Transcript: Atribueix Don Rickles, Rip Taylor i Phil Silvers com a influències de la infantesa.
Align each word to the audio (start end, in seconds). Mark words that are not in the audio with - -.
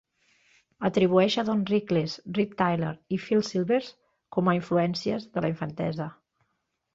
Atribueix 0.87 1.35
Don 1.49 1.59
Rickles, 1.71 2.15
Rip 2.37 2.55
Taylor 2.61 2.89
i 3.17 3.19
Phil 3.27 3.45
Silvers 3.51 3.91
com 4.37 4.51
a 4.51 4.57
influències 4.61 5.29
de 5.37 5.45
la 5.47 5.53
infantesa. 5.55 6.11